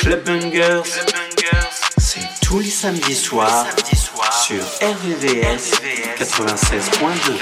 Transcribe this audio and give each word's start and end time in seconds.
Clubbangers, 0.00 0.82
c'est 1.98 2.20
tous 2.42 2.60
les 2.60 2.70
samedis 2.70 3.16
soirs 3.16 3.66
sur 4.30 4.62
RVVS 4.80 5.72
96.2. 6.18 7.40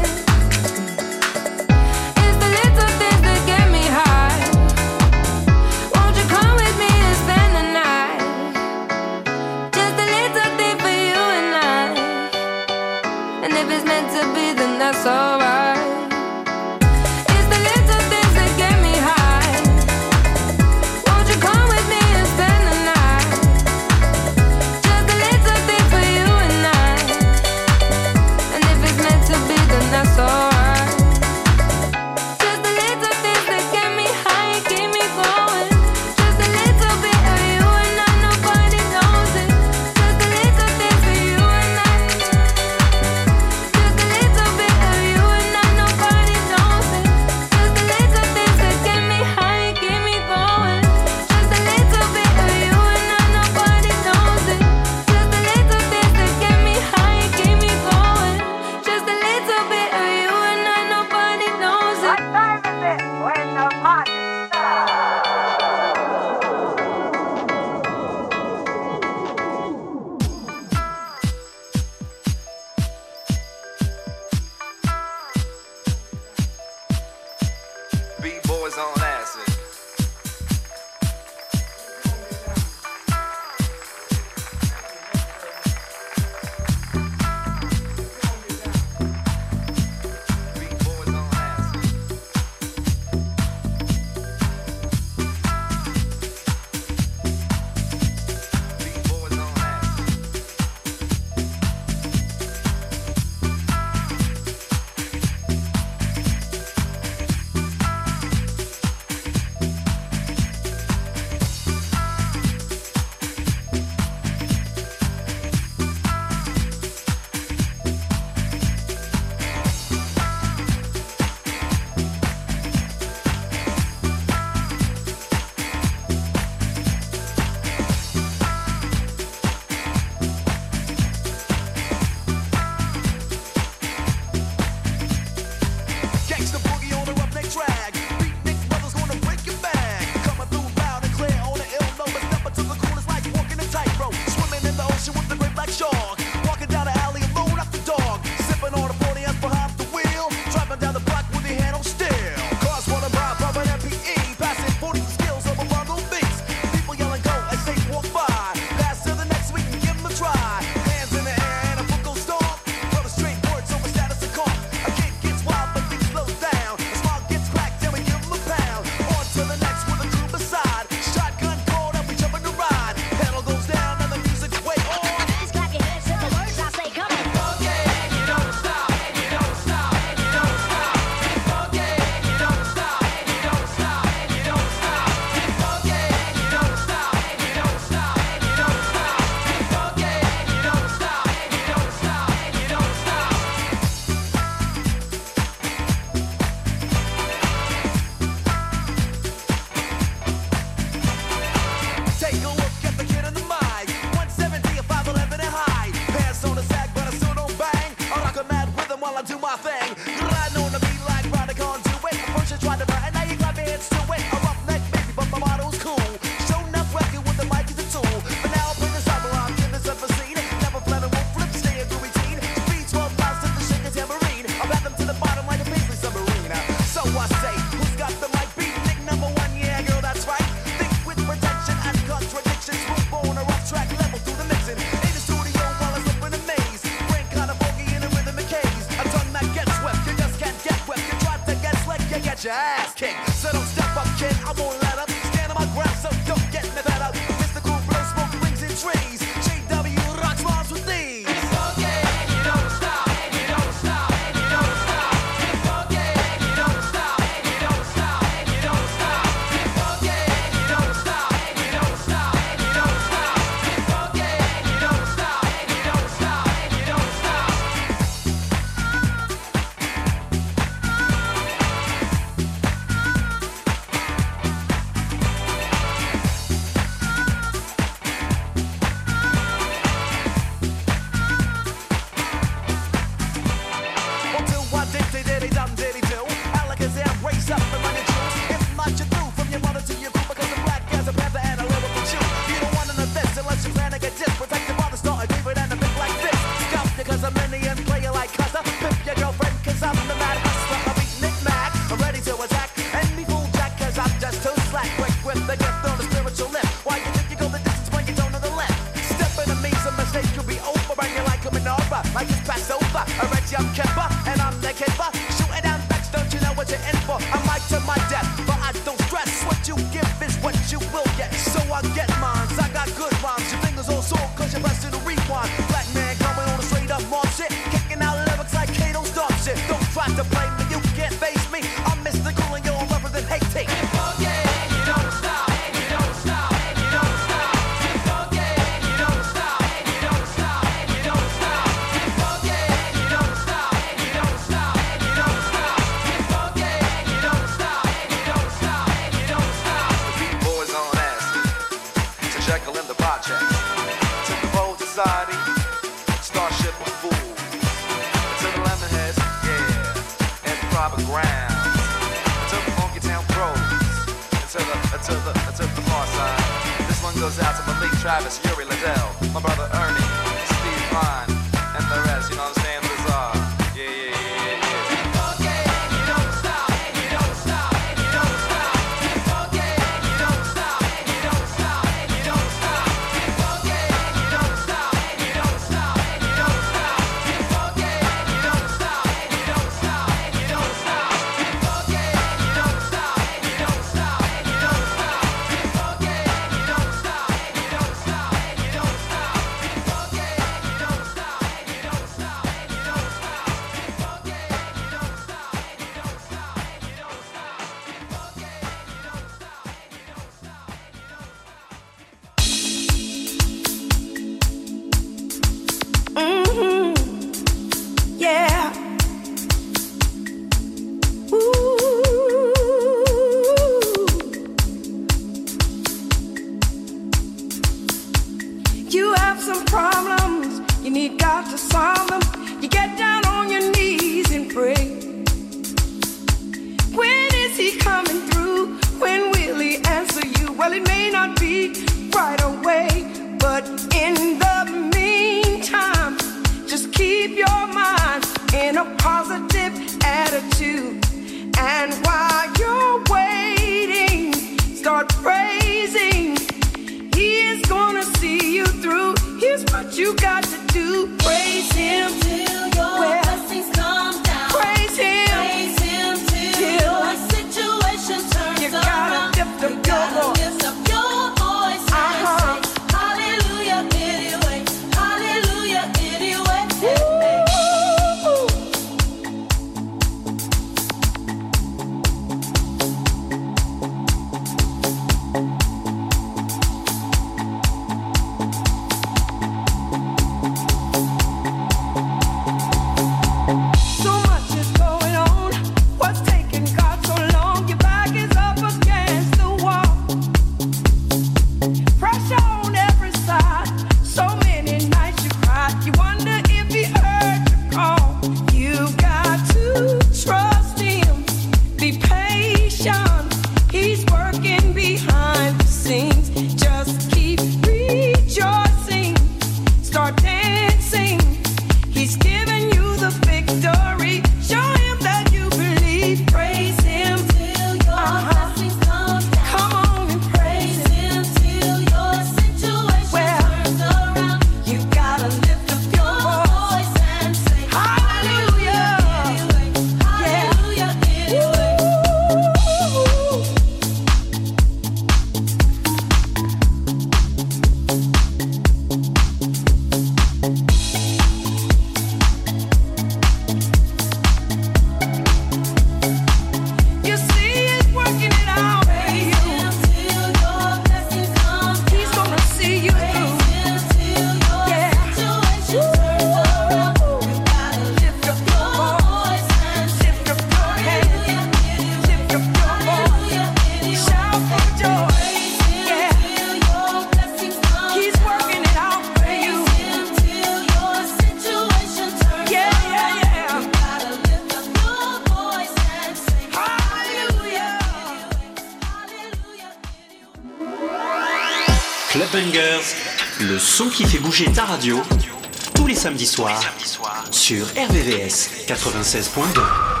96.2. 598.47 600.00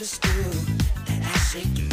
just 0.00 0.22
do 0.22 0.28
that. 0.32 1.22
I 1.22 1.38
shake 1.40 1.89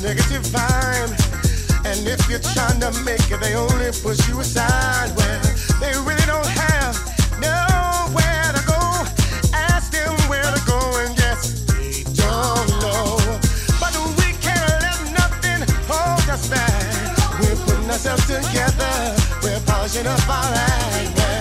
negative 0.00 0.42
vibe. 0.48 1.12
And 1.84 2.06
if 2.06 2.30
you're 2.30 2.38
trying 2.54 2.80
to 2.80 2.90
make 3.04 3.30
it, 3.30 3.40
they 3.40 3.54
only 3.54 3.90
push 4.02 4.26
you 4.28 4.40
aside. 4.40 5.10
Well, 5.16 5.40
they 5.80 5.92
really 6.06 6.24
don't 6.24 6.46
have 6.46 6.94
nowhere 7.42 8.48
to 8.56 8.62
go. 8.64 8.80
Ask 9.52 9.92
them 9.92 10.14
where 10.30 10.42
to 10.42 10.62
go, 10.64 10.80
and 11.02 11.12
yes, 11.18 11.64
they 11.66 12.04
don't 12.14 12.68
know. 12.80 13.18
But 13.82 13.92
we 14.16 14.32
can't 14.40 14.64
let 14.80 15.00
nothing 15.12 15.60
hold 15.90 16.24
us 16.30 16.48
back. 16.48 17.40
We're 17.40 17.56
putting 17.66 17.90
ourselves 17.90 18.26
together. 18.26 19.16
We're 19.42 19.60
polishing 19.66 20.06
up 20.06 20.28
our 20.28 20.54
act. 20.54 21.31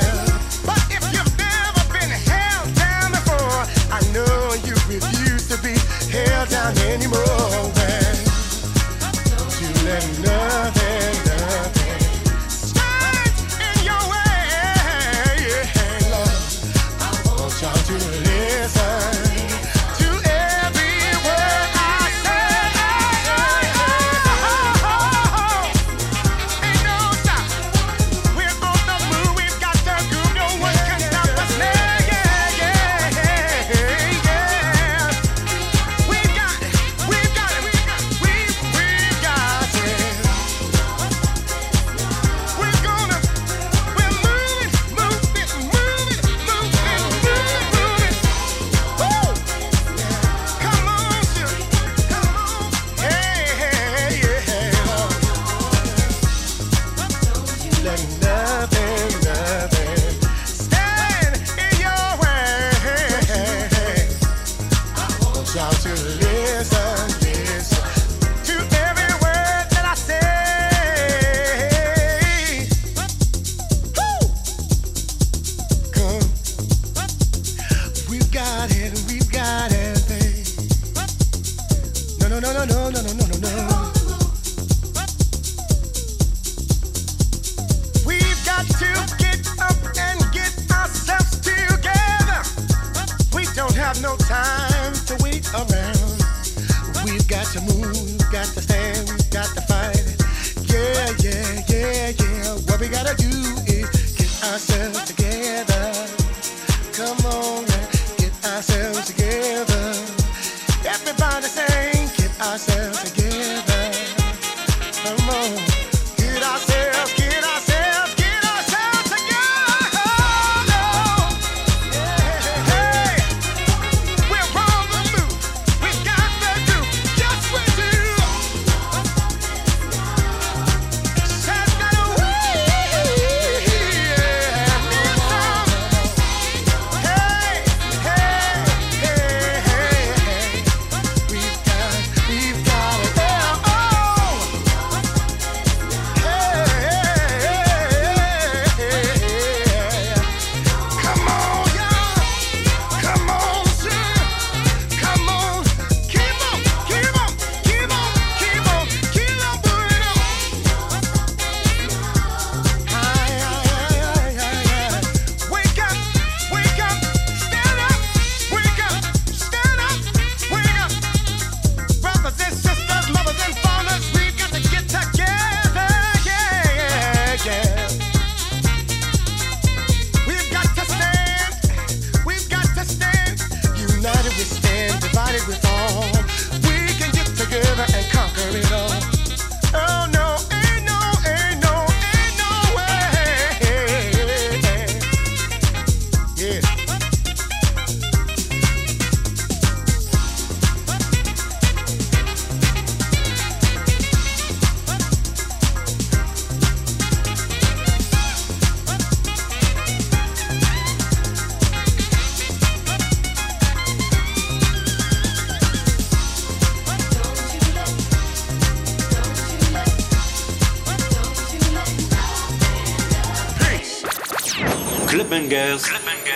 myself. 104.70 105.11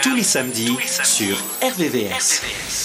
Tous 0.02 0.14
les 0.14 0.24
samedis, 0.24 0.78
sur 1.04 1.38
RVVS. 1.62 2.85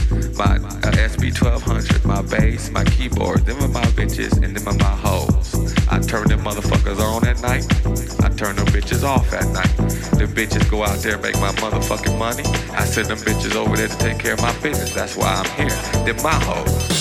my 0.37 0.55
uh, 0.55 0.91
SP1200, 0.91 2.05
my 2.05 2.21
bass, 2.21 2.69
my 2.71 2.83
keyboard. 2.85 3.45
Them 3.45 3.61
are 3.61 3.67
my 3.67 3.85
bitches 3.97 4.43
and 4.43 4.55
them 4.55 4.67
are 4.67 4.77
my 4.77 4.95
hoes. 4.95 5.75
I 5.89 5.99
turn 5.99 6.27
them 6.27 6.41
motherfuckers 6.41 6.99
on 6.99 7.27
at 7.27 7.41
night. 7.41 7.65
I 8.23 8.29
turn 8.35 8.55
them 8.55 8.67
bitches 8.67 9.03
off 9.03 9.33
at 9.33 9.47
night. 9.49 9.75
The 10.17 10.27
bitches 10.27 10.69
go 10.69 10.83
out 10.83 10.99
there 10.99 11.13
and 11.13 11.21
make 11.21 11.39
my 11.39 11.51
motherfucking 11.53 12.17
money. 12.17 12.43
I 12.71 12.85
send 12.85 13.07
them 13.07 13.19
bitches 13.19 13.55
over 13.55 13.75
there 13.75 13.87
to 13.87 13.97
take 13.97 14.19
care 14.19 14.33
of 14.33 14.41
my 14.41 14.53
business. 14.59 14.93
That's 14.93 15.17
why 15.17 15.33
I'm 15.33 15.49
here. 15.57 16.03
They're 16.05 16.23
my 16.23 16.33
hoes. 16.43 17.00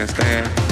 understand? 0.00 0.71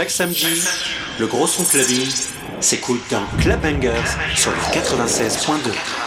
Chaque 0.00 0.10
samedi, 0.12 0.62
le 1.18 1.26
gros 1.26 1.46
son 1.46 1.62
clubbing 1.62 2.08
s'écoute 2.58 3.02
dans 3.10 3.20
Club 3.38 3.60
Bangers 3.60 3.92
sur 4.34 4.50
le 4.50 4.56
96.2. 4.72 5.99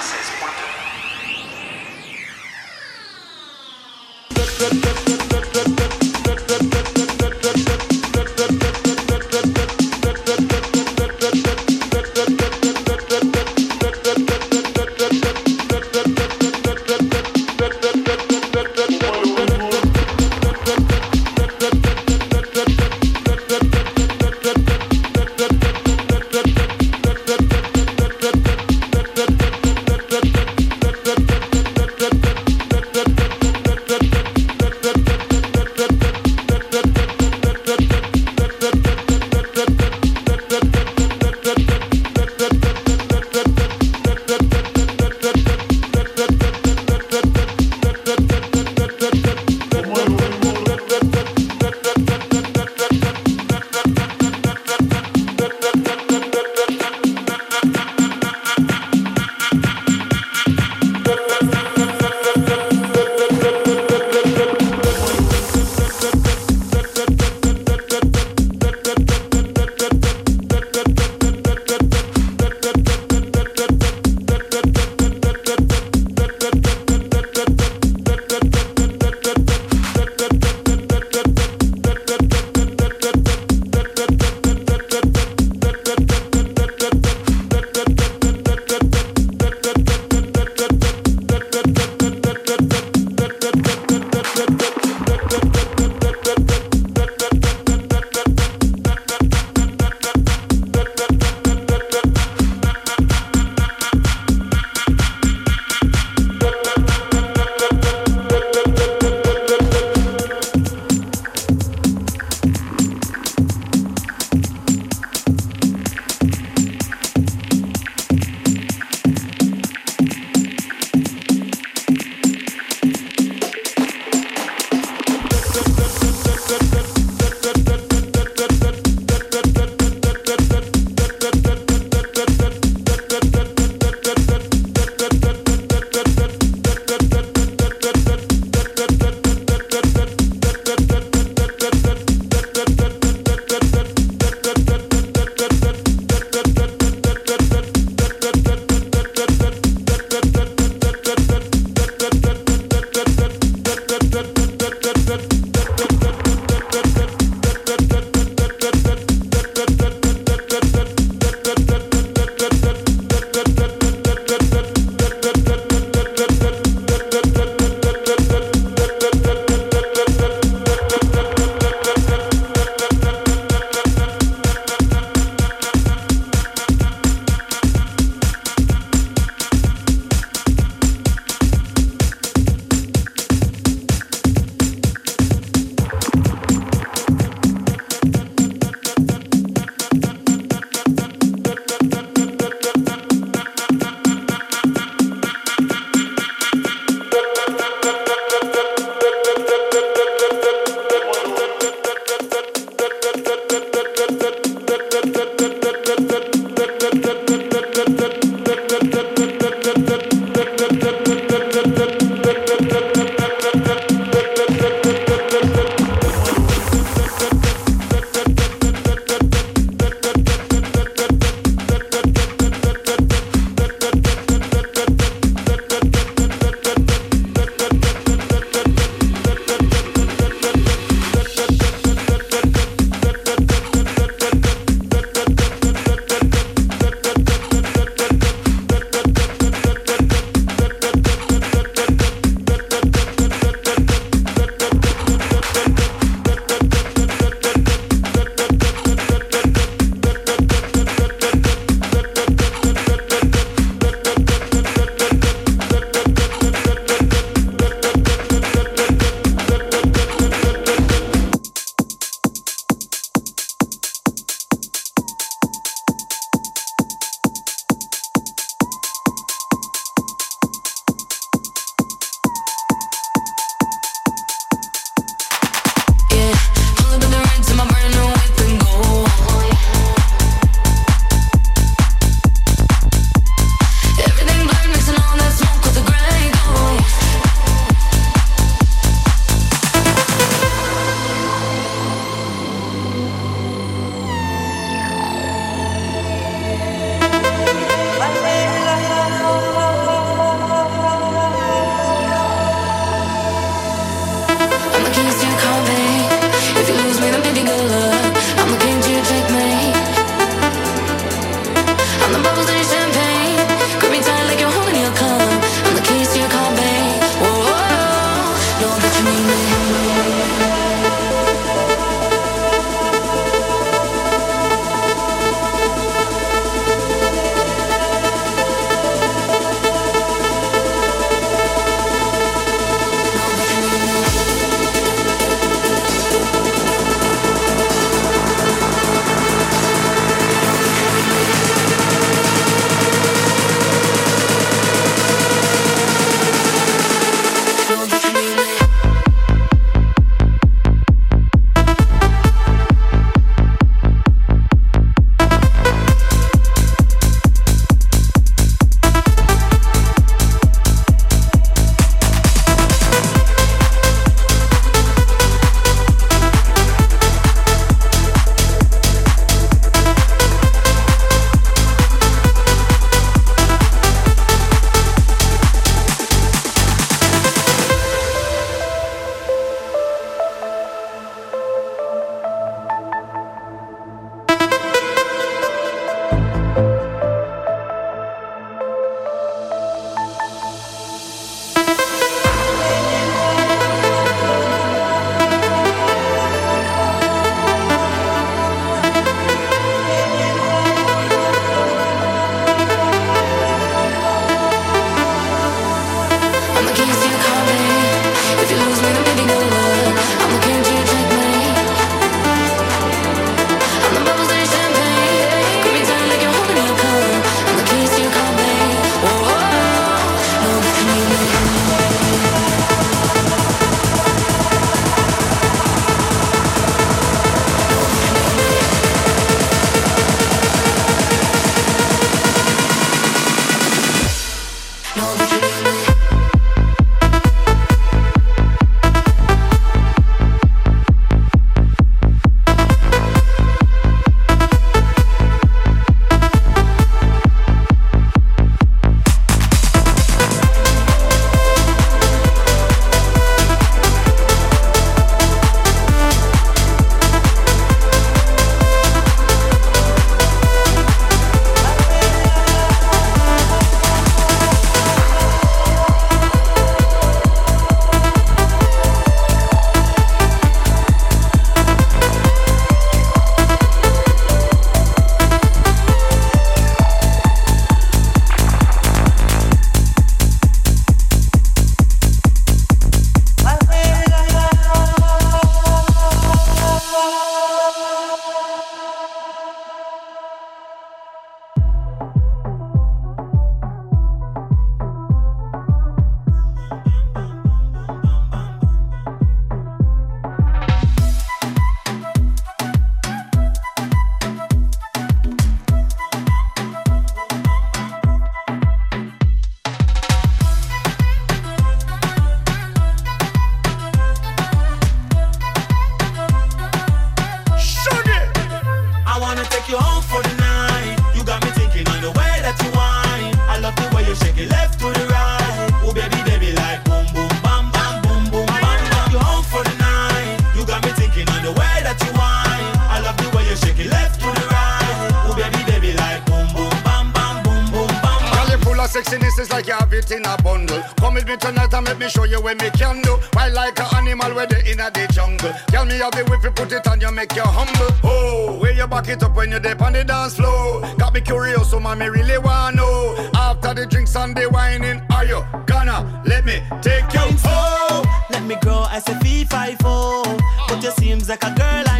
sexiness, 539.03 539.39
it's 539.39 539.51
like 539.51 539.67
you 539.67 539.73
have 539.73 539.93
it 539.93 540.11
in 540.11 540.25
a 540.25 540.37
bundle. 540.41 540.81
Come 540.97 541.15
with 541.15 541.27
me 541.27 541.37
tonight 541.37 541.73
and 541.73 541.85
let 541.85 541.97
me 541.97 542.07
show 542.09 542.23
you 542.23 542.41
what 542.41 542.61
me 542.61 542.69
can 542.71 543.01
do. 543.01 543.17
Why 543.33 543.47
like 543.49 543.79
an 543.79 543.85
animal 543.95 544.33
where 544.33 544.47
they 544.47 544.71
in 544.71 544.79
a 544.79 544.89
the 544.91 545.07
jungle. 545.11 545.51
Tell 545.67 545.85
me 545.85 545.97
how 545.97 546.09
the 546.09 546.23
whip 546.25 546.43
you 546.43 546.51
put 546.51 546.71
it 546.71 546.87
on 546.87 547.01
you 547.01 547.11
make 547.11 547.35
you 547.35 547.43
humble. 547.43 547.95
Oh, 548.03 548.57
where 548.59 548.73
you 548.73 548.87
back 548.87 549.07
it 549.09 549.23
up 549.23 549.35
when 549.35 549.51
you 549.51 549.59
dip 549.59 549.81
on 549.81 549.93
the 549.93 550.03
dance 550.03 550.35
floor. 550.35 550.81
Got 550.97 551.13
me 551.13 551.21
curious, 551.21 551.69
so 551.69 551.79
mommy 551.79 552.09
really 552.09 552.37
wanna 552.37 552.77
know. 552.77 553.29
After 553.35 553.73
the 553.73 553.85
drinks 553.85 554.15
and 554.15 554.35
the 554.35 554.49
whining, 554.49 555.01
are 555.11 555.25
you 555.25 555.43
gonna 555.65 556.23
let 556.25 556.45
me 556.45 556.61
take 556.81 557.11
you 557.13 557.19
home? 557.43 558.05
Let 558.29 558.43
me 558.43 558.55
grow 558.61 558.85
as 558.89 559.07
a 559.09 559.19
fee 559.19 559.45
five 559.45 559.77
four. 559.79 560.23
But 560.67 560.83
you 560.83 560.91
seems 560.91 561.29
like 561.29 561.43
a 561.43 561.53
girl 561.53 561.92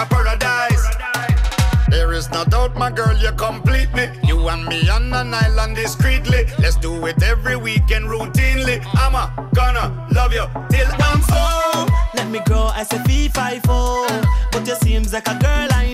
a 0.00 0.06
paradise. 0.06 0.86
There 1.88 2.12
is 2.12 2.30
no 2.30 2.44
doubt, 2.44 2.74
my 2.76 2.90
girl, 2.90 3.16
you 3.16 3.32
complete 3.32 3.92
me. 3.92 4.08
You 4.24 4.48
and 4.48 4.64
me 4.66 4.88
on 4.88 5.12
an 5.12 5.34
island 5.34 5.76
discreetly. 5.76 6.46
Let's 6.58 6.76
do 6.76 7.06
it 7.06 7.22
every 7.22 7.56
weekend 7.56 8.06
routinely. 8.06 8.76
I'm 8.94 9.14
a 9.14 9.24
gonna 9.54 9.86
love 10.12 10.32
you 10.32 10.46
till 10.70 10.88
I'm 11.08 11.20
so. 11.22 11.86
Let 12.14 12.28
me 12.30 12.40
grow 12.46 12.70
as 12.74 12.92
a 12.92 13.00
fee 13.04 13.28
five 13.28 13.62
four. 13.62 14.06
But 14.52 14.66
you 14.66 14.76
seems 14.76 15.12
like 15.12 15.28
a 15.28 15.36
girl 15.38 15.68
I 15.72 15.89